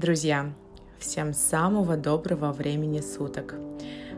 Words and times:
Друзья, 0.00 0.50
всем 0.98 1.34
самого 1.34 1.94
доброго 1.94 2.52
времени 2.52 3.00
суток. 3.00 3.56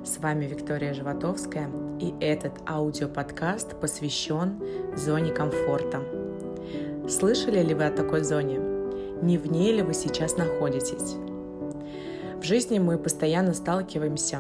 С 0.05 0.19
вами 0.19 0.45
Виктория 0.45 0.95
Животовская, 0.95 1.69
и 2.01 2.15
этот 2.21 2.53
аудиоподкаст 2.69 3.81
посвящен 3.81 4.63
зоне 4.95 5.33
комфорта. 5.33 6.01
Слышали 7.09 7.61
ли 7.65 7.75
вы 7.75 7.87
о 7.87 7.91
такой 7.91 8.23
зоне? 8.23 8.61
Не 9.23 9.39
в 9.39 9.51
ней 9.51 9.73
ли 9.73 9.83
вы 9.83 9.93
сейчас 9.93 10.37
находитесь? 10.37 11.17
В 12.37 12.45
жизни 12.45 12.79
мы 12.79 12.97
постоянно 12.97 13.53
сталкиваемся 13.53 14.39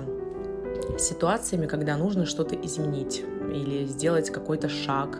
с 0.96 1.02
ситуациями, 1.02 1.66
когда 1.66 1.96
нужно 1.96 2.24
что-то 2.24 2.54
изменить 2.54 3.24
или 3.52 3.84
сделать 3.86 4.30
какой-то 4.30 4.68
шаг, 4.68 5.18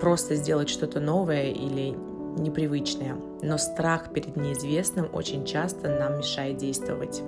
просто 0.00 0.36
сделать 0.36 0.68
что-то 0.68 1.00
новое 1.00 1.50
или 1.50 1.96
непривычное, 2.36 3.16
но 3.42 3.58
страх 3.58 4.12
перед 4.12 4.36
неизвестным 4.36 5.08
очень 5.12 5.44
часто 5.44 5.88
нам 5.88 6.18
мешает 6.18 6.56
действовать. 6.56 7.22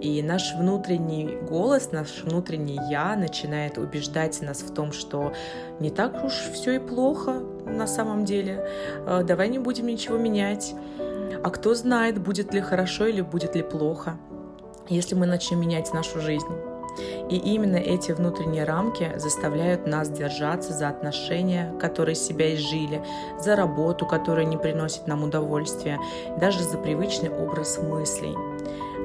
И 0.00 0.22
наш 0.22 0.54
внутренний 0.54 1.38
голос, 1.48 1.92
наш 1.92 2.22
внутренний 2.22 2.78
я 2.90 3.16
начинает 3.16 3.76
убеждать 3.76 4.40
нас 4.40 4.62
в 4.62 4.72
том, 4.72 4.92
что 4.92 5.34
не 5.78 5.90
так 5.90 6.24
уж 6.24 6.32
все 6.32 6.76
и 6.76 6.78
плохо 6.78 7.40
на 7.66 7.86
самом 7.86 8.24
деле. 8.24 8.66
Э, 9.06 9.22
давай 9.22 9.48
не 9.48 9.58
будем 9.58 9.86
ничего 9.86 10.16
менять. 10.16 10.74
А 11.42 11.50
кто 11.50 11.74
знает, 11.74 12.18
будет 12.18 12.54
ли 12.54 12.60
хорошо 12.60 13.06
или 13.06 13.20
будет 13.20 13.54
ли 13.54 13.62
плохо, 13.62 14.16
если 14.88 15.14
мы 15.14 15.26
начнем 15.26 15.60
менять 15.60 15.92
нашу 15.92 16.20
жизнь. 16.20 16.69
И 17.28 17.36
именно 17.36 17.76
эти 17.76 18.12
внутренние 18.12 18.64
рамки 18.64 19.12
заставляют 19.16 19.86
нас 19.86 20.08
держаться 20.08 20.72
за 20.72 20.88
отношения, 20.88 21.72
которые 21.80 22.14
себя 22.14 22.54
изжили, 22.54 23.02
за 23.38 23.56
работу, 23.56 24.06
которая 24.06 24.44
не 24.44 24.56
приносит 24.56 25.06
нам 25.06 25.22
удовольствия, 25.22 25.98
даже 26.38 26.62
за 26.62 26.76
привычный 26.78 27.30
образ 27.30 27.78
мыслей. 27.78 28.34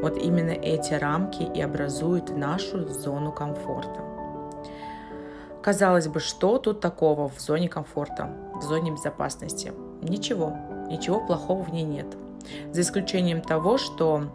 Вот 0.02 0.17
именно 0.17 0.52
эти 0.52 0.94
рамки 0.94 1.44
и 1.44 1.61
образуют 1.61 2.36
нашу 2.36 2.88
зону 2.89 3.31
комфорта. 3.31 4.02
Казалось 5.63 6.08
бы, 6.08 6.19
что 6.19 6.59
тут 6.59 6.80
такого 6.80 7.28
в 7.28 7.39
зоне 7.39 7.69
комфорта, 7.69 8.30
в 8.53 8.61
зоне 8.61 8.91
безопасности? 8.91 9.73
Ничего, 10.03 10.53
ничего 10.88 11.19
плохого 11.19 11.63
в 11.63 11.73
ней 11.73 11.83
нет. 11.83 12.06
За 12.72 12.81
исключением 12.81 13.41
того, 13.41 13.80
что 13.80 14.25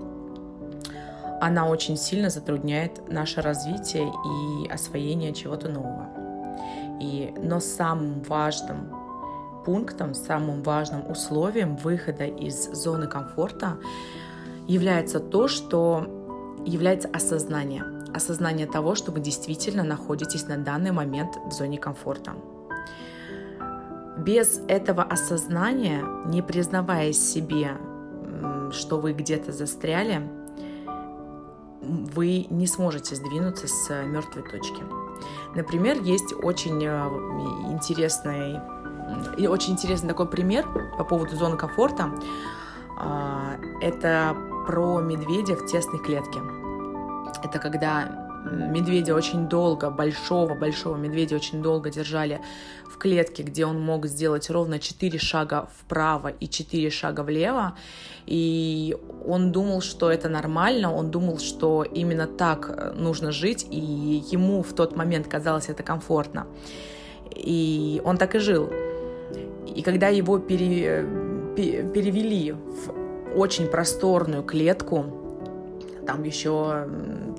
она 1.41 1.69
очень 1.69 1.97
сильно 1.97 2.31
затрудняет 2.31 3.11
наше 3.11 3.41
развитие 3.41 4.09
и 4.09 4.69
освоение 4.69 5.33
чего-то 5.33 5.69
нового. 5.69 6.09
И, 7.01 7.33
но 7.43 7.61
самым 7.61 8.23
важным 8.23 8.95
пунктом, 9.65 10.15
самым 10.15 10.63
важным 10.63 11.11
условием 11.11 11.77
выхода 11.77 12.25
из 12.25 12.71
зоны 12.73 13.07
комфорта 13.07 13.79
является 14.69 15.19
то, 15.19 15.49
что 15.49 16.07
является 16.67 17.09
осознание. 17.09 17.85
Осознание 18.15 18.67
того, 18.67 18.95
что 18.95 19.13
вы 19.13 19.21
действительно 19.21 19.83
находитесь 19.83 20.47
на 20.47 20.59
данный 20.59 20.93
момент 20.93 21.39
в 21.47 21.53
зоне 21.53 21.79
комфорта. 21.79 22.33
Без 24.19 24.61
этого 24.69 25.03
осознания, 25.03 26.05
не 26.27 26.43
признавая 26.43 27.13
себе, 27.13 27.79
что 28.73 28.99
вы 28.99 29.13
где-то 29.15 29.53
застряли, 29.53 30.21
вы 31.91 32.47
не 32.51 32.67
сможете 32.67 33.15
сдвинуться 33.17 33.67
с 33.67 33.91
э, 33.91 34.07
мертвой 34.07 34.43
точки. 34.43 34.83
Например, 35.55 36.01
есть 36.01 36.33
очень 36.33 36.85
э, 36.85 37.71
интересный, 37.73 38.61
очень 39.49 39.73
интересный 39.73 40.09
такой 40.09 40.29
пример 40.29 40.67
по 40.97 41.05
поводу 41.05 41.37
зоны 41.37 41.57
комфорта. 41.57 42.13
А, 42.97 43.57
это 43.81 44.37
про 44.67 45.01
медведя 45.01 45.57
в 45.57 45.67
тесной 45.67 46.01
клетке. 46.01 46.41
Это 47.43 47.59
когда 47.59 48.30
медведя 48.45 49.15
очень 49.15 49.49
долго, 49.49 49.91
большого-большого 49.91 50.97
медведя 50.97 51.37
очень 51.37 51.63
долго 51.63 51.91
держали 51.91 52.41
в 52.85 52.99
клетке, 52.99 53.43
где 53.43 53.67
он 53.67 53.81
мог 53.81 54.07
сделать 54.07 54.51
ровно 54.51 54.79
4 54.79 55.19
шага 55.19 55.69
вправо 55.79 56.29
и 56.29 56.49
4 56.49 56.91
шага 56.91 57.23
влево. 57.23 57.77
И 58.27 58.97
он 59.27 59.53
думал, 59.53 59.81
что 59.81 60.11
это 60.11 60.29
нормально, 60.29 60.93
он 60.93 61.11
думал, 61.11 61.39
что 61.39 61.83
именно 61.83 62.27
так 62.27 62.71
э, 62.71 62.93
нужно 62.93 63.33
жить, 63.33 63.67
и 63.71 64.23
ему 64.33 64.63
в 64.63 64.73
тот 64.73 64.97
момент 64.97 65.27
казалось 65.27 65.69
это 65.69 65.83
комфортно. 65.83 66.47
И 67.35 68.01
он 68.05 68.19
так 68.19 68.35
и 68.35 68.39
жил. 68.39 68.71
И 69.75 69.83
когда 69.83 70.09
его 70.09 70.39
пере, 70.39 71.07
перевели 71.57 72.53
в 72.53 73.39
очень 73.39 73.67
просторную 73.67 74.43
клетку, 74.43 75.20
там 76.07 76.23
еще 76.25 76.87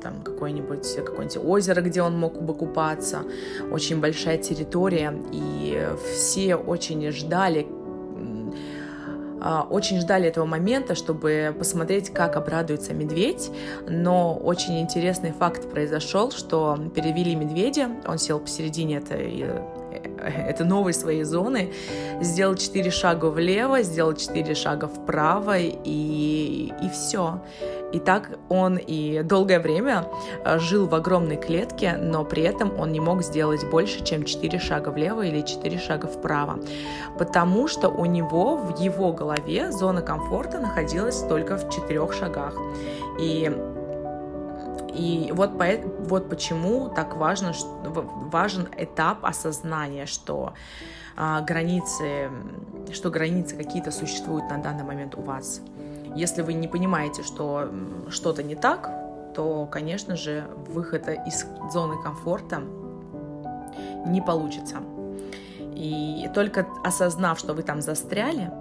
там 0.01 0.21
какое-нибудь 0.23 0.95
какое 1.05 1.27
озеро, 1.27 1.81
где 1.81 2.01
он 2.01 2.17
мог 2.17 2.41
бы 2.41 2.53
купаться, 2.53 3.23
очень 3.71 3.99
большая 3.99 4.37
территория, 4.37 5.13
и 5.31 5.87
все 6.13 6.55
очень 6.55 7.11
ждали, 7.11 7.67
а, 9.41 9.67
очень 9.69 9.99
ждали 9.99 10.27
этого 10.27 10.45
момента, 10.45 10.95
чтобы 10.95 11.55
посмотреть, 11.57 12.11
как 12.11 12.35
обрадуется 12.35 12.93
медведь, 12.93 13.49
но 13.87 14.35
очень 14.35 14.79
интересный 14.79 15.31
факт 15.31 15.69
произошел, 15.69 16.31
что 16.31 16.77
перевели 16.95 17.35
медведя, 17.35 17.89
он 18.05 18.17
сел 18.17 18.39
посередине 18.39 18.97
этой 18.97 19.45
это 20.47 20.63
новой 20.63 20.93
своей 20.93 21.23
зоны, 21.23 21.71
сделал 22.21 22.55
4 22.55 22.91
шага 22.91 23.25
влево, 23.25 23.81
сделал 23.81 24.13
4 24.13 24.55
шага 24.55 24.87
вправо, 24.87 25.57
и, 25.57 26.71
и 26.81 26.89
все. 26.89 27.41
И 27.91 27.99
так 27.99 28.29
он 28.49 28.77
и 28.77 29.21
долгое 29.23 29.59
время 29.59 30.05
э, 30.45 30.59
жил 30.59 30.87
в 30.87 30.95
огромной 30.95 31.35
клетке, 31.35 31.97
но 31.97 32.23
при 32.23 32.43
этом 32.43 32.79
он 32.79 32.91
не 32.91 32.99
мог 32.99 33.21
сделать 33.21 33.69
больше, 33.69 34.03
чем 34.03 34.23
4 34.23 34.59
шага 34.59 34.89
влево 34.89 35.25
или 35.25 35.41
4 35.41 35.77
шага 35.77 36.07
вправо, 36.07 36.59
потому 37.17 37.67
что 37.67 37.89
у 37.89 38.05
него 38.05 38.55
в 38.55 38.79
его 38.79 39.11
голове 39.11 39.71
зона 39.71 40.01
комфорта 40.01 40.59
находилась 40.59 41.21
только 41.23 41.57
в 41.57 41.69
4 41.69 42.11
шагах. 42.13 42.55
И 43.19 43.51
и 44.93 45.31
вот, 45.33 45.57
по, 45.57 45.65
вот 46.07 46.29
почему 46.29 46.89
так 46.89 47.15
важно, 47.15 47.53
важен 47.83 48.67
этап 48.77 49.25
осознания, 49.25 50.05
что 50.05 50.53
а, 51.15 51.41
границы, 51.41 52.29
что 52.91 53.09
границы 53.09 53.55
какие-то 53.55 53.91
существуют 53.91 54.49
на 54.49 54.57
данный 54.57 54.83
момент 54.83 55.15
у 55.15 55.21
вас. 55.21 55.61
Если 56.15 56.41
вы 56.41 56.53
не 56.53 56.67
понимаете, 56.67 57.23
что 57.23 57.69
что-то 58.09 58.43
не 58.43 58.55
так, 58.55 58.91
то, 59.33 59.65
конечно 59.65 60.15
же, 60.15 60.45
выхода 60.67 61.13
из 61.13 61.45
зоны 61.71 62.01
комфорта 62.01 62.61
не 64.05 64.21
получится. 64.21 64.77
И 65.73 66.29
только 66.33 66.67
осознав, 66.83 67.39
что 67.39 67.53
вы 67.53 67.63
там 67.63 67.81
застряли, 67.81 68.51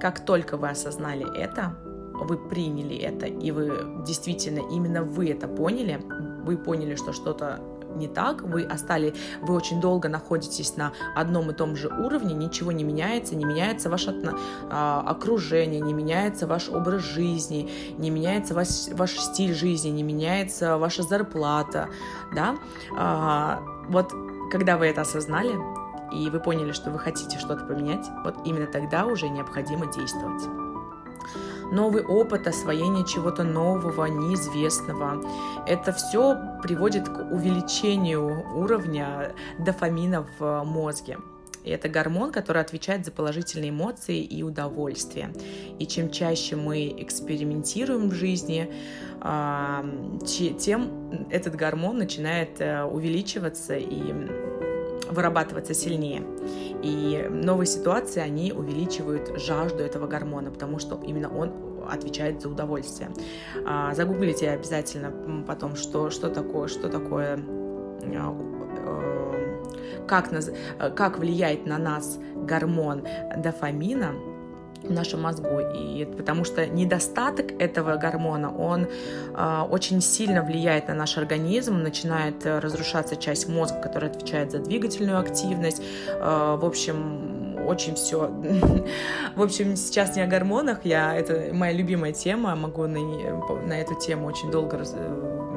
как 0.00 0.20
только 0.20 0.56
вы 0.56 0.70
осознали 0.70 1.38
это, 1.38 1.76
вы 2.24 2.36
приняли 2.36 2.96
это, 2.96 3.26
и 3.26 3.50
вы 3.50 4.02
действительно, 4.06 4.60
именно 4.70 5.02
вы 5.02 5.30
это 5.30 5.48
поняли, 5.48 6.00
вы 6.44 6.56
поняли, 6.56 6.94
что 6.94 7.12
что-то 7.12 7.60
не 7.96 8.08
так, 8.08 8.42
вы 8.42 8.64
остали, 8.64 9.14
вы 9.40 9.54
очень 9.54 9.80
долго 9.80 10.08
находитесь 10.08 10.76
на 10.76 10.92
одном 11.14 11.50
и 11.50 11.54
том 11.54 11.76
же 11.76 11.88
уровне, 11.88 12.34
ничего 12.34 12.72
не 12.72 12.84
меняется, 12.84 13.34
не 13.34 13.44
меняется 13.44 13.90
ваше 13.90 14.14
а, 14.70 15.04
окружение, 15.06 15.80
не 15.80 15.92
меняется 15.92 16.46
ваш 16.46 16.68
образ 16.68 17.02
жизни, 17.02 17.70
не 17.98 18.10
меняется 18.10 18.54
ваш, 18.54 18.68
ваш 18.92 19.18
стиль 19.18 19.54
жизни, 19.54 19.90
не 19.90 20.02
меняется 20.02 20.78
ваша 20.78 21.02
зарплата, 21.02 21.88
да, 22.34 22.56
а, 22.96 23.60
вот 23.88 24.12
когда 24.50 24.76
вы 24.76 24.86
это 24.86 25.02
осознали, 25.02 25.52
и 26.12 26.28
вы 26.28 26.40
поняли, 26.40 26.72
что 26.72 26.90
вы 26.90 26.98
хотите 26.98 27.38
что-то 27.38 27.64
поменять, 27.64 28.06
вот 28.24 28.34
именно 28.44 28.66
тогда 28.66 29.06
уже 29.06 29.28
необходимо 29.28 29.86
действовать 29.86 30.69
новый 31.70 32.02
опыт 32.02 32.46
освоения 32.46 33.04
чего-то 33.04 33.44
нового, 33.44 34.06
неизвестного. 34.06 35.22
Это 35.66 35.92
все 35.92 36.36
приводит 36.62 37.08
к 37.08 37.32
увеличению 37.32 38.44
уровня 38.54 39.32
дофамина 39.58 40.26
в 40.38 40.62
мозге. 40.64 41.18
И 41.64 41.70
это 41.70 41.88
гормон, 41.88 42.32
который 42.32 42.62
отвечает 42.62 43.04
за 43.04 43.12
положительные 43.12 43.70
эмоции 43.70 44.22
и 44.22 44.42
удовольствие. 44.42 45.32
И 45.78 45.86
чем 45.86 46.10
чаще 46.10 46.56
мы 46.56 46.88
экспериментируем 46.98 48.08
в 48.08 48.14
жизни, 48.14 48.72
а, 49.20 49.84
тем 50.58 51.26
этот 51.30 51.54
гормон 51.56 51.98
начинает 51.98 52.60
э, 52.60 52.82
увеличиваться 52.84 53.76
и 53.76 54.14
вырабатываться 55.10 55.74
сильнее. 55.74 56.22
И 56.82 57.26
новые 57.30 57.66
ситуации, 57.66 58.20
они 58.20 58.52
увеличивают 58.52 59.38
жажду 59.40 59.82
этого 59.82 60.06
гормона, 60.06 60.50
потому 60.50 60.78
что 60.78 60.98
именно 61.04 61.28
он 61.28 61.52
отвечает 61.90 62.40
за 62.42 62.48
удовольствие. 62.48 63.10
А, 63.66 63.94
загуглите 63.94 64.50
обязательно 64.50 65.12
потом, 65.46 65.76
что, 65.76 66.10
что 66.10 66.28
такое, 66.28 66.68
что 66.68 66.88
такое 66.88 67.38
а, 68.02 68.36
э, 68.86 70.06
как, 70.06 70.30
как 70.96 71.18
влияет 71.18 71.66
на 71.66 71.78
нас 71.78 72.18
гормон 72.34 73.04
дофамина, 73.36 74.14
в 74.82 74.90
нашем 74.90 75.22
мозгу. 75.22 75.60
И 75.74 76.04
потому 76.16 76.44
что 76.44 76.66
недостаток 76.66 77.52
этого 77.60 77.96
гормона, 77.96 78.54
он 78.54 78.86
э, 79.34 79.62
очень 79.70 80.00
сильно 80.00 80.42
влияет 80.42 80.88
на 80.88 80.94
наш 80.94 81.18
организм, 81.18 81.82
начинает 81.82 82.44
разрушаться 82.44 83.16
часть 83.16 83.48
мозга, 83.48 83.80
которая 83.80 84.10
отвечает 84.10 84.52
за 84.52 84.58
двигательную 84.58 85.18
активность. 85.18 85.82
Э, 86.08 86.56
в 86.60 86.64
общем, 86.64 87.39
очень 87.70 87.94
все. 87.94 88.30
в 89.36 89.42
общем, 89.42 89.76
сейчас 89.76 90.16
не 90.16 90.22
о 90.22 90.26
гормонах, 90.26 90.84
я 90.84 91.14
это 91.14 91.50
моя 91.52 91.72
любимая 91.72 92.12
тема, 92.12 92.54
могу 92.56 92.86
на, 92.86 93.00
на 93.66 93.80
эту 93.80 93.94
тему 93.94 94.26
очень 94.26 94.50
долго 94.50 94.78
раз, 94.78 94.94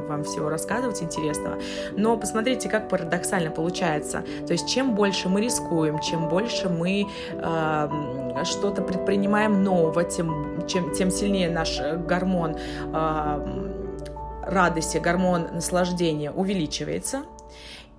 вам 0.08 0.24
всего 0.24 0.50
рассказывать 0.50 1.02
интересного. 1.02 1.58
Но 1.98 2.18
посмотрите, 2.18 2.70
как 2.70 2.90
парадоксально 2.90 3.52
получается. 3.52 4.24
То 4.46 4.54
есть, 4.54 4.68
чем 4.68 4.96
больше 4.96 5.30
мы 5.30 5.42
рискуем, 5.42 6.00
чем 6.00 6.30
больше 6.30 6.70
мы 6.70 7.08
э, 7.32 8.44
что-то 8.46 8.82
предпринимаем 8.82 9.64
нового, 9.64 10.04
тем, 10.04 10.66
чем, 10.68 10.92
тем 10.94 11.10
сильнее 11.12 11.50
наш 11.50 11.80
гормон 12.08 12.56
э, 12.94 13.70
радости, 14.46 14.98
гормон 14.98 15.48
наслаждения 15.54 16.32
увеличивается. 16.32 17.24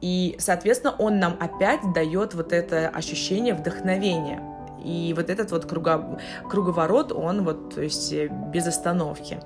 И, 0.05 0.37
соответственно, 0.39 0.95
он 0.99 1.19
нам 1.19 1.35
опять 1.41 1.81
дает 1.95 2.35
вот 2.35 2.53
это 2.53 2.91
ощущение 2.91 3.55
вдохновения. 3.55 4.43
И 4.85 5.15
вот 5.17 5.31
этот 5.31 5.51
вот 5.51 5.65
круго, 5.65 6.21
круговорот, 6.47 7.11
он 7.11 7.43
вот, 7.43 7.75
то 7.75 7.81
есть 7.81 8.13
без 8.53 8.67
остановки 8.67 9.41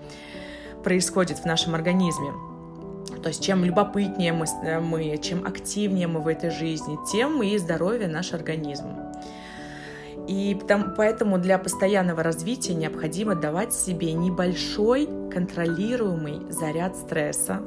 происходит 0.82 1.38
в 1.38 1.44
нашем 1.44 1.76
организме. 1.76 2.32
То 3.22 3.28
есть 3.28 3.40
чем 3.40 3.64
любопытнее 3.64 4.32
мы, 4.32 4.46
мы, 4.80 5.16
чем 5.18 5.46
активнее 5.46 6.08
мы 6.08 6.20
в 6.22 6.26
этой 6.26 6.50
жизни, 6.50 6.98
тем 7.12 7.40
и 7.40 7.56
здоровее 7.56 8.08
наш 8.08 8.32
организм. 8.32 8.96
И 10.26 10.56
потому, 10.60 10.86
поэтому 10.96 11.38
для 11.38 11.58
постоянного 11.58 12.24
развития 12.24 12.74
необходимо 12.74 13.36
давать 13.36 13.72
себе 13.72 14.12
небольшой 14.12 15.08
контролируемый 15.32 16.50
заряд 16.50 16.96
стресса 16.96 17.62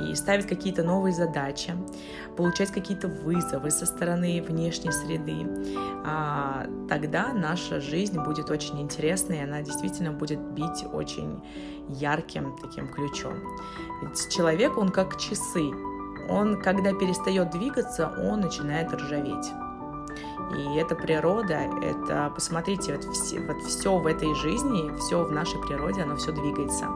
и 0.00 0.14
ставить 0.14 0.46
какие-то 0.46 0.82
новые 0.82 1.12
задачи, 1.12 1.74
получать 2.36 2.70
какие-то 2.70 3.08
вызовы 3.08 3.70
со 3.70 3.86
стороны 3.86 4.42
внешней 4.42 4.92
среды, 4.92 5.46
а, 6.04 6.66
тогда 6.88 7.32
наша 7.32 7.80
жизнь 7.80 8.18
будет 8.20 8.50
очень 8.50 8.80
интересной, 8.80 9.38
и 9.38 9.42
она 9.42 9.62
действительно 9.62 10.12
будет 10.12 10.40
бить 10.40 10.84
очень 10.92 11.42
ярким 11.88 12.56
таким 12.60 12.88
ключом. 12.88 13.34
Ведь 14.02 14.28
человек, 14.30 14.76
он 14.76 14.90
как 14.90 15.18
часы. 15.18 15.70
Он, 16.28 16.60
когда 16.62 16.92
перестает 16.94 17.50
двигаться, 17.50 18.10
он 18.18 18.40
начинает 18.40 18.92
ржаветь. 18.92 19.52
И 20.56 20.76
это 20.76 20.94
природа, 20.94 21.60
это, 21.82 22.30
посмотрите, 22.34 22.94
вот 22.94 23.04
все, 23.14 23.40
вот 23.40 23.62
все 23.62 23.98
в 23.98 24.06
этой 24.06 24.34
жизни, 24.34 24.96
все 24.98 25.24
в 25.24 25.32
нашей 25.32 25.60
природе, 25.60 26.02
оно 26.02 26.16
все 26.16 26.32
двигается. 26.32 26.86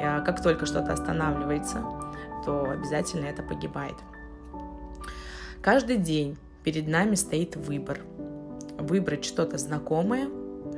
А 0.00 0.20
как 0.20 0.42
только 0.42 0.66
что-то 0.66 0.92
останавливается, 0.92 1.82
то 2.46 2.70
обязательно 2.70 3.26
это 3.26 3.42
погибает. 3.42 3.96
Каждый 5.60 5.98
день 5.98 6.38
перед 6.62 6.88
нами 6.88 7.16
стоит 7.16 7.56
выбор. 7.56 8.00
Выбрать 8.78 9.24
что-то 9.24 9.58
знакомое, 9.58 10.28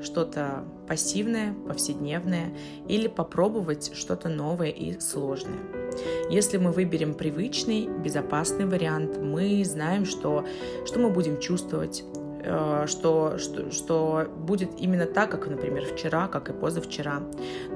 что-то 0.03 0.65
пассивное, 0.87 1.55
повседневное, 1.67 2.53
или 2.89 3.07
попробовать 3.09 3.93
что-то 3.95 4.29
новое 4.29 4.71
и 4.71 4.99
сложное. 5.01 5.59
Если 6.31 6.57
мы 6.57 6.73
выберем 6.73 7.15
привычный, 7.15 7.87
безопасный 7.87 8.67
вариант, 8.67 9.19
мы 9.19 9.63
знаем, 9.65 10.07
что, 10.07 10.47
что 10.87 10.99
мы 11.01 11.11
будем 11.11 11.41
чувствовать, 11.41 12.05
что, 12.87 13.39
что, 13.39 13.71
что 13.71 14.27
будет 14.37 14.81
именно 14.81 15.07
так, 15.07 15.31
как, 15.31 15.47
например, 15.47 15.85
вчера, 15.85 16.29
как 16.29 16.49
и 16.49 16.53
позавчера. 16.53 17.23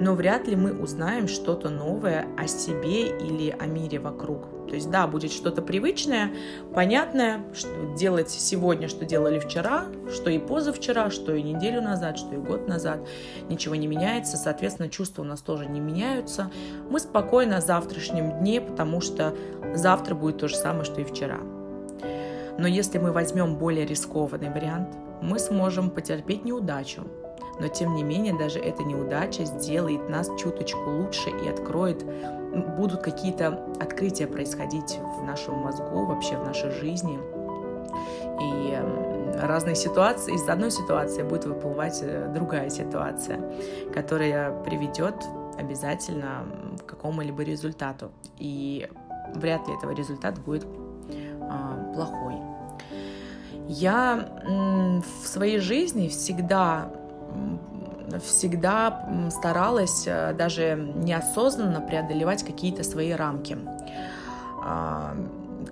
Но 0.00 0.14
вряд 0.14 0.48
ли 0.48 0.56
мы 0.56 0.72
узнаем 0.72 1.28
что-то 1.28 1.68
новое 1.68 2.26
о 2.38 2.46
себе 2.46 3.08
или 3.08 3.50
о 3.50 3.66
мире 3.66 3.98
вокруг. 3.98 4.48
То 4.68 4.76
есть, 4.76 4.90
да, 4.90 5.06
будет 5.06 5.32
что-то 5.32 5.60
привычное, 5.60 6.30
понятное, 6.74 7.44
что 7.52 7.68
делать 7.94 8.30
сегодня, 8.30 8.88
что 8.88 9.04
делали 9.04 9.38
вчера, 9.38 9.84
что 10.10 10.30
и 10.30 10.38
позавчера, 10.38 11.10
что 11.10 11.34
и 11.34 11.42
неделю 11.42 11.82
назад, 11.82 12.16
что 12.16 12.34
и 12.34 12.38
год 12.38 12.68
назад. 12.68 13.06
Ничего 13.50 13.74
не 13.74 13.86
меняется, 13.86 14.38
соответственно, 14.38 14.88
чувства 14.88 15.22
у 15.22 15.26
нас 15.26 15.42
тоже 15.42 15.66
не 15.66 15.80
меняются. 15.80 16.50
Мы 16.88 17.00
спокойно 17.00 17.58
о 17.58 17.60
завтрашнем 17.60 18.38
дне, 18.38 18.62
потому 18.62 19.02
что 19.02 19.34
завтра 19.74 20.14
будет 20.14 20.38
то 20.38 20.48
же 20.48 20.56
самое, 20.56 20.84
что 20.84 21.02
и 21.02 21.04
вчера. 21.04 21.38
Но 22.58 22.68
если 22.68 22.98
мы 22.98 23.12
возьмем 23.12 23.56
более 23.56 23.86
рискованный 23.86 24.50
вариант, 24.50 24.96
мы 25.20 25.38
сможем 25.38 25.90
потерпеть 25.90 26.44
неудачу. 26.44 27.02
Но 27.60 27.68
тем 27.68 27.94
не 27.94 28.02
менее, 28.02 28.36
даже 28.36 28.58
эта 28.58 28.82
неудача 28.82 29.44
сделает 29.44 30.08
нас 30.08 30.28
чуточку 30.38 30.90
лучше 30.90 31.30
и 31.30 31.48
откроет, 31.48 32.04
будут 32.76 33.02
какие-то 33.02 33.66
открытия 33.80 34.26
происходить 34.26 34.98
в 35.18 35.22
нашем 35.22 35.58
мозгу, 35.58 36.06
вообще 36.06 36.36
в 36.36 36.44
нашей 36.44 36.70
жизни. 36.70 37.18
И 38.40 38.78
разные 39.40 39.74
ситуации, 39.74 40.34
из 40.34 40.48
одной 40.48 40.70
ситуации 40.70 41.22
будет 41.22 41.44
выплывать 41.44 42.00
э, 42.02 42.30
другая 42.34 42.70
ситуация, 42.70 43.40
которая 43.92 44.62
приведет 44.62 45.14
обязательно 45.58 46.46
к 46.78 46.86
какому-либо 46.86 47.42
результату. 47.42 48.10
И 48.38 48.88
вряд 49.34 49.66
ли 49.68 49.74
этого 49.74 49.92
результат 49.92 50.38
будет 50.38 50.66
плохой. 51.94 52.34
Я 53.68 54.28
в 54.44 55.26
своей 55.26 55.58
жизни 55.58 56.08
всегда 56.08 56.90
всегда 58.20 59.08
старалась 59.30 60.04
э, 60.06 60.34
даже 60.34 60.76
неосознанно 60.96 61.80
преодолевать 61.80 62.44
какие-то 62.44 62.82
свои 62.84 63.12
рамки. 63.12 63.56
А, 64.62 65.16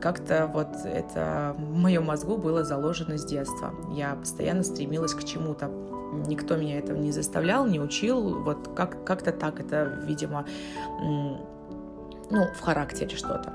как-то 0.01 0.51
вот 0.53 0.69
это 0.85 1.55
в 1.59 1.77
моем 1.77 2.07
мозгу 2.07 2.37
было 2.37 2.65
заложено 2.65 3.19
с 3.19 3.25
детства. 3.27 3.73
Я 3.93 4.15
постоянно 4.15 4.63
стремилась 4.63 5.15
к 5.15 5.25
чему-то. 5.25 5.71
Никто 6.27 6.57
меня 6.57 6.79
этого 6.79 6.97
не 6.97 7.13
заставлял, 7.13 7.67
не 7.67 7.79
учил. 7.81 8.43
Вот 8.43 8.71
как- 8.75 9.05
как-то 9.05 9.33
так 9.33 9.61
это, 9.61 9.85
видимо, 10.07 10.45
ну, 12.31 12.47
в 12.55 12.61
характере 12.61 13.17
что-то. 13.17 13.53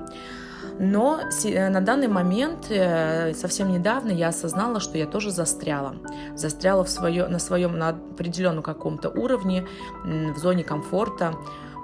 Но 0.78 1.20
э, 1.44 1.68
на 1.68 1.80
данный 1.80 2.08
момент, 2.08 2.66
э, 2.70 3.34
совсем 3.34 3.72
недавно, 3.72 4.10
я 4.10 4.28
осознала, 4.28 4.80
что 4.80 4.98
я 4.98 5.06
тоже 5.06 5.30
застряла. 5.30 5.96
Застряла 6.34 6.84
в 6.84 6.88
свое, 6.88 7.26
на 7.28 7.38
своем, 7.38 7.78
на 7.78 7.90
определенном 7.90 8.62
каком-то 8.62 9.08
уровне, 9.08 9.66
в 10.04 10.36
зоне 10.38 10.64
комфорта. 10.64 11.34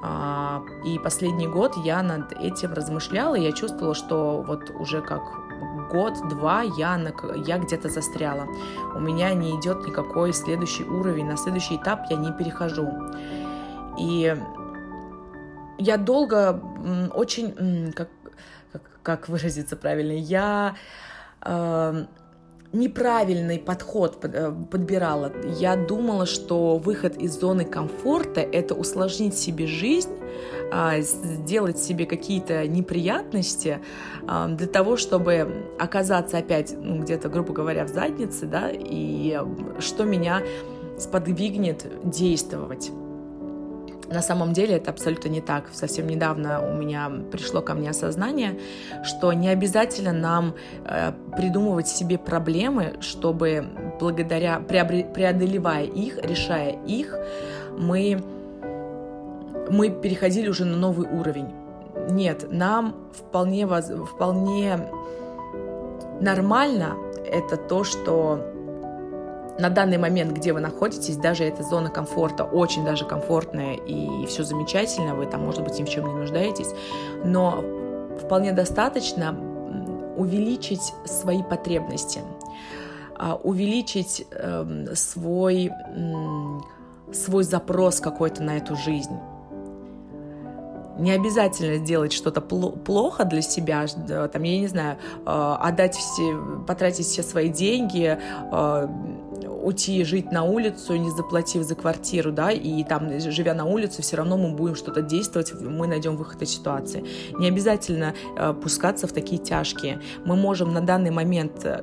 А, 0.05 0.63
и 0.85 0.99
последний 0.99 1.47
год 1.47 1.77
я 1.85 2.03
над 2.03 2.33
этим 2.33 2.73
размышляла, 2.73 3.37
я 3.37 3.53
чувствовала, 3.53 3.95
что 3.95 4.45
вот 4.47 4.71
уже 4.71 5.01
как 5.01 5.23
год-два 5.93 6.63
я, 6.63 6.97
на, 6.97 7.13
я 7.47 7.59
где-то 7.59 7.89
застряла. 7.89 8.49
У 8.97 9.01
меня 9.01 9.33
не 9.35 9.59
идет 9.61 9.87
никакой 9.87 10.33
следующий 10.33 10.85
уровень, 10.85 11.27
на 11.27 11.37
следующий 11.37 11.77
этап 11.77 12.01
я 12.11 12.17
не 12.17 12.33
перехожу. 12.33 12.89
И 13.99 14.37
я 15.79 15.97
долго 15.97 16.61
очень, 17.15 17.93
как 17.93 18.09
как 19.03 19.29
выразиться 19.29 19.77
правильно, 19.77 20.13
я 20.13 20.77
э, 21.45 22.05
неправильный 22.73 23.59
подход 23.59 24.25
э, 24.25 24.53
подбирала. 24.71 25.33
Я 25.59 25.77
думала, 25.77 26.27
что 26.27 26.79
выход 26.79 27.17
из 27.17 27.39
зоны 27.39 27.65
комфорта— 27.65 28.41
это 28.53 28.75
усложнить 28.75 29.37
себе 29.37 29.67
жизнь, 29.67 30.13
э, 30.73 31.03
сделать 31.03 31.79
себе 31.79 32.07
какие-то 32.07 32.67
неприятности 32.67 33.81
э, 34.23 34.47
для 34.49 34.67
того, 34.67 34.97
чтобы 34.97 35.67
оказаться 35.79 36.39
опять 36.39 36.75
ну, 36.77 37.03
где-то, 37.03 37.29
грубо 37.29 37.53
говоря, 37.53 37.85
в 37.85 37.89
заднице, 37.89 38.47
да, 38.47 38.71
и 38.73 39.39
что 39.79 40.05
меня 40.05 40.43
сподвигнет 40.99 41.87
действовать. 42.05 42.91
На 44.09 44.23
самом 44.23 44.53
деле 44.53 44.77
это 44.77 44.91
абсолютно 44.91 45.29
не 45.29 45.41
так. 45.41 45.71
Совсем 45.73 46.07
недавно 46.07 46.61
у 46.69 46.75
меня 46.75 47.11
пришло 47.31 47.63
ко 47.63 47.75
мне 47.75 47.91
осознание, 47.91 48.59
что 49.05 49.33
не 49.33 49.49
обязательно 49.49 50.13
нам 50.13 50.55
э, 50.85 51.13
придумывать 51.37 51.89
себе 51.89 52.19
проблемы, 52.19 52.97
чтобы 53.01 53.67
благодаря 54.01 54.61
преодолевая 54.61 55.85
их, 55.85 56.19
решая 56.23 56.77
их, 56.87 57.17
мы 57.79 58.23
мы 59.71 59.89
переходили 59.89 60.49
уже 60.49 60.65
на 60.65 60.77
новый 60.77 61.09
уровень. 61.09 61.49
Нет, 62.11 62.47
нам 62.51 62.95
вполне, 63.13 63.67
вполне 63.67 64.79
нормально 66.21 66.97
это 67.25 67.57
то, 67.57 67.85
что 67.85 68.41
на 69.59 69.69
данный 69.69 69.99
момент, 69.99 70.33
где 70.33 70.53
вы 70.53 70.61
находитесь, 70.61 71.17
даже 71.17 71.45
эта 71.45 71.63
зона 71.63 71.91
комфорта 71.91 72.45
очень 72.45 72.85
даже 72.85 73.05
комфортная 73.05 73.75
и 73.75 74.27
все 74.27 74.45
замечательно, 74.45 75.15
вы 75.15 75.27
там, 75.27 75.45
может 75.45 75.63
быть, 75.63 75.79
ни 75.79 75.85
в 75.85 75.89
чем 75.89 76.07
не 76.07 76.15
нуждаетесь, 76.15 76.69
но 77.25 77.63
вполне 78.21 78.53
достаточно 78.53 79.37
увеличить 80.17 80.93
свои 81.05 81.43
потребности. 81.43 82.21
а, 83.23 83.37
увеличить 83.37 84.27
эм, 84.33 84.97
свой, 84.97 85.71
свой 87.13 87.45
запрос 87.45 88.01
какой-то 88.01 88.43
на 88.43 88.57
эту 88.57 88.75
жизнь. 88.75 89.17
Не 90.99 91.13
обязательно 91.13 91.79
делать 91.79 92.13
что-то 92.13 92.41
плохо 92.41 93.25
для 93.25 93.41
себя, 93.41 93.87
там, 94.33 94.43
я 94.43 94.59
не 94.59 94.67
знаю, 94.67 94.99
э, 95.25 95.57
отдать 95.61 95.97
все, 95.97 96.37
потратить 96.67 97.07
все 97.07 97.23
свои 97.23 97.49
деньги, 97.49 98.19
э, 98.19 98.89
уйти 99.63 100.05
жить 100.05 100.33
на 100.33 100.45
улицу, 100.45 100.97
не 100.97 101.11
заплатив 101.11 101.63
за 101.63 101.75
квартиру, 101.75 102.33
да, 102.33 102.51
и 102.51 102.85
там, 102.85 103.21
живя 103.21 103.55
на 103.55 103.65
улице, 103.65 104.03
все 104.03 104.17
равно 104.17 104.37
мы 104.37 104.55
будем 104.55 104.75
что-то 104.75 105.03
действовать, 105.03 105.53
мы 105.61 105.87
найдем 105.87 106.17
выход 106.17 106.43
из 106.43 106.51
ситуации. 106.51 107.05
Не 107.39 107.49
обязательно 107.49 108.15
э, 108.37 108.55
пускаться 108.55 109.07
в 109.07 109.13
такие 109.13 109.41
тяжкие. 109.41 110.01
Мы 110.25 110.37
можем 110.37 110.73
на 110.73 110.81
данный 110.81 111.11
момент, 111.11 111.65
э, 111.65 111.83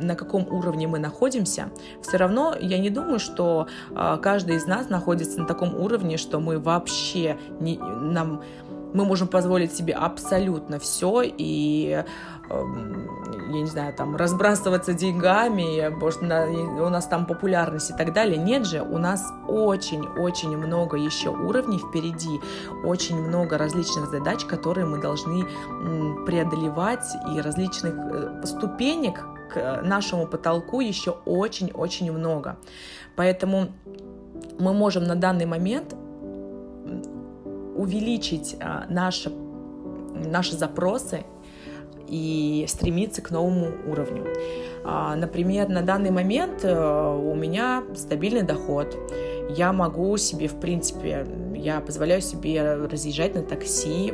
на 0.00 0.14
каком 0.14 0.46
уровне 0.50 0.86
мы 0.86 0.98
находимся, 0.98 1.70
все 2.02 2.16
равно 2.16 2.54
я 2.60 2.78
не 2.78 2.90
думаю, 2.90 3.18
что 3.18 3.66
э, 3.90 4.18
каждый 4.22 4.56
из 4.56 4.66
нас 4.66 4.88
находится 4.88 5.40
на 5.40 5.46
таком 5.46 5.74
уровне, 5.74 6.16
что 6.16 6.40
мы 6.40 6.58
вообще 6.58 7.36
не, 7.60 7.78
нам 7.78 8.42
мы 8.94 9.04
можем 9.04 9.28
позволить 9.28 9.74
себе 9.74 9.92
абсолютно 9.92 10.78
все 10.78 11.22
и 11.24 12.04
я 12.50 13.60
не 13.60 13.66
знаю, 13.66 13.94
там, 13.94 14.16
разбрасываться 14.16 14.92
деньгами, 14.92 15.88
может, 15.88 16.22
на, 16.22 16.46
у 16.46 16.88
нас 16.88 17.06
там 17.06 17.26
популярность 17.26 17.90
и 17.90 17.94
так 17.94 18.12
далее. 18.12 18.36
Нет 18.36 18.66
же, 18.66 18.82
у 18.82 18.98
нас 18.98 19.24
очень-очень 19.48 20.56
много 20.56 20.96
еще 20.96 21.30
уровней 21.30 21.78
впереди, 21.78 22.40
очень 22.84 23.20
много 23.20 23.58
различных 23.58 24.10
задач, 24.10 24.44
которые 24.44 24.86
мы 24.86 25.00
должны 25.00 25.44
преодолевать, 26.26 27.06
и 27.34 27.40
различных 27.40 27.94
э, 27.94 28.42
ступенек 28.44 29.24
к 29.52 29.82
нашему 29.82 30.26
потолку 30.26 30.80
еще 30.80 31.12
очень-очень 31.24 32.12
много. 32.12 32.56
Поэтому 33.16 33.68
мы 34.58 34.72
можем 34.72 35.04
на 35.04 35.14
данный 35.14 35.46
момент 35.46 35.94
увеличить 37.76 38.56
а, 38.60 38.86
наши, 38.88 39.30
наши 40.14 40.56
запросы 40.56 41.24
и 42.08 42.64
стремиться 42.68 43.22
к 43.22 43.30
новому 43.30 43.68
уровню. 43.86 44.26
А, 44.84 45.16
например, 45.16 45.68
на 45.68 45.82
данный 45.82 46.10
момент 46.10 46.64
э, 46.64 47.16
у 47.16 47.34
меня 47.34 47.84
стабильный 47.94 48.42
доход. 48.42 48.96
Я 49.50 49.72
могу 49.72 50.16
себе, 50.16 50.48
в 50.48 50.60
принципе, 50.60 51.26
я 51.54 51.80
позволяю 51.80 52.20
себе 52.20 52.74
разъезжать 52.74 53.34
на 53.34 53.42
такси 53.42 54.12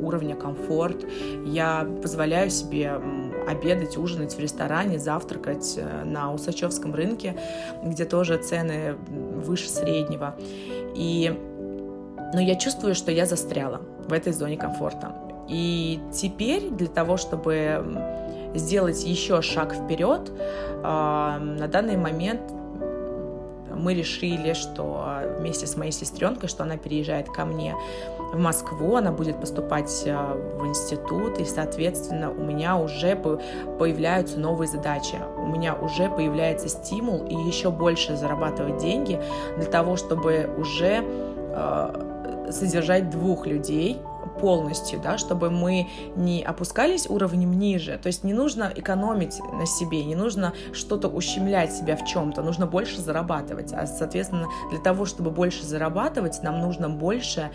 уровня 0.00 0.34
комфорт. 0.34 1.06
Я 1.46 1.88
позволяю 2.02 2.50
себе 2.50 3.00
обедать, 3.48 3.96
ужинать 3.96 4.34
в 4.34 4.38
ресторане, 4.38 4.98
завтракать 4.98 5.74
э, 5.76 6.04
на 6.04 6.32
Усачевском 6.32 6.94
рынке, 6.94 7.36
где 7.84 8.04
тоже 8.04 8.38
цены 8.38 8.94
выше 9.44 9.68
среднего. 9.68 10.34
И 10.94 11.32
но 12.34 12.40
я 12.40 12.54
чувствую, 12.54 12.94
что 12.94 13.12
я 13.12 13.26
застряла 13.26 13.82
в 14.08 14.12
этой 14.12 14.32
зоне 14.32 14.56
комфорта. 14.56 15.14
И 15.48 16.00
теперь 16.12 16.70
для 16.70 16.88
того, 16.88 17.16
чтобы 17.16 17.84
сделать 18.54 19.04
еще 19.04 19.42
шаг 19.42 19.74
вперед, 19.74 20.32
а, 20.82 21.38
на 21.38 21.68
данный 21.68 21.96
момент 21.96 22.40
мы 23.74 23.94
решили, 23.94 24.52
что 24.52 25.22
вместе 25.38 25.66
с 25.66 25.76
моей 25.76 25.92
сестренкой, 25.92 26.48
что 26.48 26.62
она 26.62 26.76
переезжает 26.76 27.28
ко 27.28 27.44
мне 27.44 27.74
в 28.32 28.38
Москву, 28.38 28.96
она 28.96 29.12
будет 29.12 29.40
поступать 29.40 30.04
а, 30.06 30.34
в 30.58 30.66
институт, 30.66 31.38
и, 31.38 31.44
соответственно, 31.44 32.30
у 32.30 32.42
меня 32.42 32.76
уже 32.76 33.16
появляются 33.16 34.38
новые 34.38 34.68
задачи, 34.68 35.16
у 35.36 35.46
меня 35.46 35.74
уже 35.74 36.08
появляется 36.08 36.68
стимул 36.68 37.26
и 37.26 37.34
еще 37.34 37.70
больше 37.70 38.16
зарабатывать 38.16 38.78
деньги 38.78 39.20
для 39.56 39.66
того, 39.66 39.96
чтобы 39.96 40.48
уже 40.56 41.04
а, 41.54 42.48
содержать 42.50 43.10
двух 43.10 43.46
людей, 43.46 44.00
полностью, 44.40 45.00
да, 45.00 45.18
чтобы 45.18 45.50
мы 45.50 45.88
не 46.16 46.42
опускались 46.42 47.06
уровнем 47.08 47.52
ниже. 47.58 47.98
То 48.02 48.08
есть 48.08 48.24
не 48.24 48.32
нужно 48.32 48.72
экономить 48.74 49.40
на 49.52 49.66
себе, 49.66 50.04
не 50.04 50.14
нужно 50.14 50.52
что-то 50.72 51.08
ущемлять 51.08 51.72
себя 51.72 51.96
в 51.96 52.04
чем-то, 52.04 52.42
нужно 52.42 52.66
больше 52.66 53.00
зарабатывать. 53.00 53.72
А, 53.72 53.86
соответственно, 53.86 54.48
для 54.70 54.80
того, 54.80 55.04
чтобы 55.04 55.30
больше 55.30 55.64
зарабатывать, 55.64 56.42
нам 56.42 56.60
нужно 56.60 56.88
больше 56.88 57.50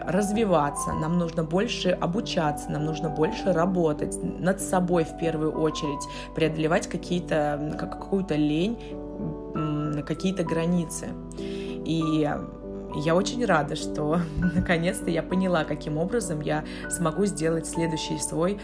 развиваться, 0.00 0.92
нам 0.94 1.18
нужно 1.18 1.44
больше 1.44 1.90
обучаться, 1.90 2.70
нам 2.70 2.86
нужно 2.86 3.10
больше 3.10 3.52
работать 3.52 4.16
над 4.22 4.60
собой 4.60 5.04
в 5.04 5.18
первую 5.18 5.52
очередь, 5.52 6.02
преодолевать 6.34 6.86
какие-то, 6.86 7.76
какую-то 7.78 8.34
лень, 8.34 8.78
какие-то 10.06 10.44
границы. 10.44 11.08
И 11.84 12.30
я 12.94 13.14
очень 13.14 13.44
рада, 13.44 13.76
что 13.76 14.20
наконец-то 14.54 15.10
я 15.10 15.22
поняла, 15.22 15.64
каким 15.64 15.98
образом 15.98 16.40
я 16.40 16.64
смогу 16.90 17.26
сделать 17.26 17.66
следующий 17.66 18.18
свой 18.18 18.58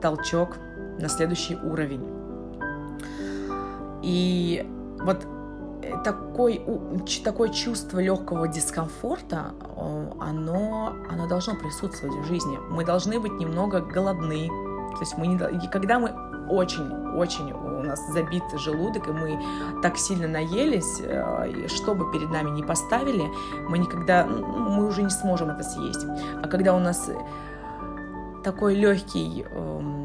толчок 0.00 0.56
на 0.98 1.08
следующий 1.08 1.56
уровень. 1.56 2.02
И 4.02 4.64
вот 5.00 5.26
такой, 6.04 6.62
такое 7.24 7.48
чувство 7.50 7.98
легкого 7.98 8.48
дискомфорта, 8.48 9.52
оно, 10.20 10.94
оно 11.10 11.28
должно 11.28 11.54
присутствовать 11.56 12.16
в 12.16 12.26
жизни. 12.26 12.58
Мы 12.70 12.84
должны 12.84 13.20
быть 13.20 13.32
немного 13.32 13.80
голодны. 13.80 14.48
То 14.48 15.00
есть 15.00 15.16
мы 15.16 15.26
не, 15.26 15.38
когда 15.68 15.98
мы 15.98 16.10
очень-очень 16.48 17.52
у 17.78 17.82
нас 17.82 18.00
забит 18.12 18.42
желудок, 18.54 19.08
и 19.08 19.12
мы 19.12 19.38
так 19.82 19.96
сильно 19.96 20.28
наелись, 20.28 21.00
э, 21.00 21.68
что 21.68 21.94
бы 21.94 22.10
перед 22.12 22.30
нами 22.30 22.50
не 22.50 22.62
поставили, 22.62 23.24
мы 23.68 23.78
никогда, 23.78 24.24
мы 24.26 24.86
уже 24.86 25.02
не 25.02 25.10
сможем 25.10 25.50
это 25.50 25.62
съесть. 25.62 26.04
А 26.42 26.48
когда 26.48 26.74
у 26.74 26.80
нас 26.80 27.10
такой 28.44 28.74
легкий 28.74 29.44
эм, 29.50 29.98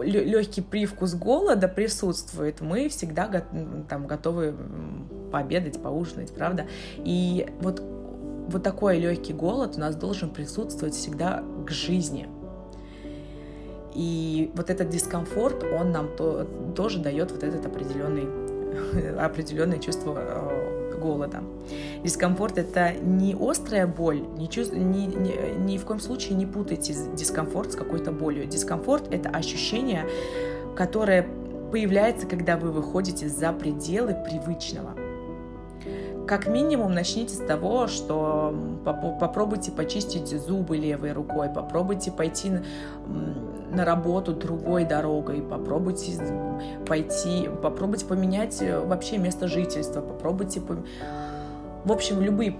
легкий 0.00 0.60
привкус 0.60 1.14
голода 1.14 1.68
присутствует, 1.68 2.60
мы 2.60 2.88
всегда 2.88 3.44
там 3.88 4.06
готовы 4.06 4.54
пообедать, 5.30 5.80
поужинать, 5.82 6.34
правда? 6.34 6.66
И 6.98 7.48
вот, 7.60 7.82
вот 8.48 8.62
такой 8.62 8.98
легкий 8.98 9.32
голод 9.32 9.76
у 9.76 9.80
нас 9.80 9.94
должен 9.94 10.30
присутствовать 10.30 10.94
всегда 10.94 11.42
к 11.66 11.70
жизни, 11.70 12.28
и 13.94 14.50
вот 14.54 14.70
этот 14.70 14.88
дискомфорт, 14.88 15.64
он 15.64 15.92
нам 15.92 16.08
то, 16.16 16.46
тоже 16.74 16.98
дает 16.98 17.30
вот 17.30 17.42
этот 17.42 17.66
определенный, 17.66 18.28
определенное 19.18 19.78
чувство 19.78 20.14
э, 20.16 20.98
голода. 20.98 21.42
Дискомфорт 22.02 22.58
это 22.58 22.92
не 22.94 23.36
острая 23.38 23.86
боль, 23.86 24.22
не 24.36 24.48
чувств, 24.48 24.74
ни, 24.74 25.06
ни, 25.06 25.58
ни 25.58 25.78
в 25.78 25.84
коем 25.84 26.00
случае 26.00 26.36
не 26.36 26.46
путайте 26.46 26.94
дискомфорт 27.14 27.72
с 27.72 27.76
какой-то 27.76 28.12
болью. 28.12 28.46
Дискомфорт 28.46 29.12
это 29.12 29.28
ощущение, 29.28 30.06
которое 30.76 31.26
появляется, 31.70 32.26
когда 32.26 32.56
вы 32.56 32.70
выходите 32.70 33.28
за 33.28 33.52
пределы 33.52 34.14
привычного. 34.14 34.94
Как 36.26 36.46
минимум 36.46 36.94
начните 36.94 37.34
с 37.34 37.38
того, 37.38 37.88
что 37.88 38.54
попробуйте 38.84 39.72
почистить 39.72 40.28
зубы 40.28 40.76
левой 40.76 41.12
рукой, 41.12 41.48
попробуйте 41.48 42.12
пойти 42.12 42.52
на 43.72 43.84
работу 43.84 44.32
другой 44.34 44.84
дорогой, 44.84 45.42
попробуйте 45.42 46.12
пойти, 46.86 47.48
попробуйте 47.62 48.06
поменять 48.06 48.60
э, 48.60 48.78
вообще 48.78 49.18
место 49.18 49.48
жительства, 49.48 50.00
попробуйте... 50.00 50.60
Пом... 50.60 50.84
В 51.84 51.90
общем, 51.90 52.20
любые 52.20 52.56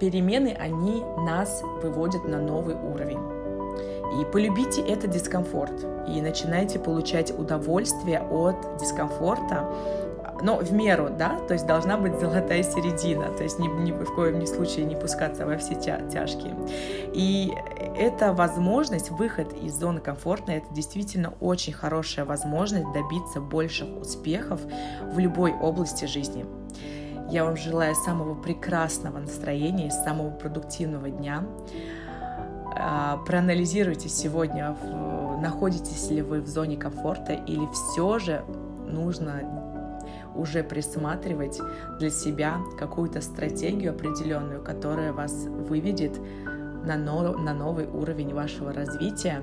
перемены, 0.00 0.56
они 0.58 1.02
нас 1.18 1.62
выводят 1.82 2.26
на 2.26 2.40
новый 2.40 2.74
уровень. 2.74 3.18
И 4.18 4.24
полюбите 4.32 4.80
этот 4.80 5.10
дискомфорт 5.10 5.84
и 6.08 6.22
начинайте 6.22 6.78
получать 6.78 7.36
удовольствие 7.38 8.20
от 8.20 8.78
дискомфорта, 8.80 9.68
но 10.42 10.58
в 10.58 10.72
меру, 10.72 11.08
да, 11.10 11.38
то 11.48 11.54
есть 11.54 11.66
должна 11.66 11.96
быть 11.96 12.18
золотая 12.18 12.62
середина, 12.62 13.28
то 13.30 13.42
есть 13.42 13.58
ни, 13.58 13.68
ни 13.68 13.92
в 13.92 14.14
коем 14.14 14.44
случае 14.46 14.84
не 14.84 14.94
пускаться 14.94 15.46
во 15.46 15.56
все 15.56 15.74
тя 15.74 16.00
тяжкие. 16.12 16.54
И 17.12 17.52
эта 17.96 18.32
возможность, 18.32 19.10
выход 19.10 19.52
из 19.52 19.74
зоны 19.74 20.00
комфорта, 20.00 20.52
это 20.52 20.66
действительно 20.72 21.32
очень 21.40 21.72
хорошая 21.72 22.24
возможность 22.24 22.92
добиться 22.92 23.40
больших 23.40 23.88
успехов 24.00 24.60
в 25.12 25.18
любой 25.18 25.52
области 25.52 26.04
жизни. 26.04 26.44
Я 27.30 27.44
вам 27.44 27.56
желаю 27.56 27.94
самого 27.94 28.34
прекрасного 28.34 29.18
настроения 29.18 29.88
и 29.88 29.90
самого 29.90 30.30
продуктивного 30.30 31.10
дня. 31.10 31.42
А, 32.78 33.16
проанализируйте 33.26 34.08
сегодня, 34.08 34.76
находитесь 35.40 36.10
ли 36.10 36.22
вы 36.22 36.40
в 36.40 36.46
зоне 36.46 36.76
комфорта 36.76 37.32
или 37.32 37.66
все 37.72 38.18
же 38.18 38.44
нужно 38.86 39.42
уже 40.36 40.62
присматривать 40.62 41.60
для 41.98 42.10
себя 42.10 42.58
какую-то 42.78 43.20
стратегию 43.20 43.92
определенную, 43.92 44.62
которая 44.62 45.12
вас 45.12 45.32
выведет 45.46 46.20
на, 46.84 46.96
но, 46.96 47.32
на 47.32 47.54
новый 47.54 47.86
уровень 47.86 48.34
вашего 48.34 48.72
развития, 48.72 49.42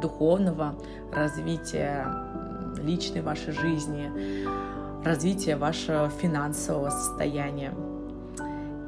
духовного, 0.00 0.74
развития 1.12 2.06
личной 2.82 3.22
вашей 3.22 3.52
жизни, 3.52 4.10
развития 5.04 5.56
вашего 5.56 6.08
финансового 6.08 6.90
состояния. 6.90 7.74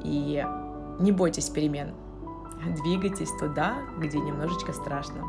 И 0.03 0.45
не 1.01 1.13
бойтесь 1.13 1.51
перемен. 1.51 1.91
Двигайтесь 2.83 3.31
туда, 3.39 3.75
где 3.99 4.19
немножечко 4.19 4.73
страшно. 4.73 5.23